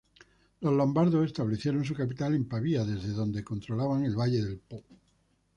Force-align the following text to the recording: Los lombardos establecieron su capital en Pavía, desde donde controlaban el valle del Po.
Los 0.61 0.73
lombardos 0.73 1.27
establecieron 1.27 1.85
su 1.85 1.93
capital 1.93 2.33
en 2.33 2.45
Pavía, 2.47 2.83
desde 2.83 3.09
donde 3.09 3.43
controlaban 3.43 4.03
el 4.03 4.15
valle 4.15 4.41
del 4.43 4.57
Po. 4.57 4.83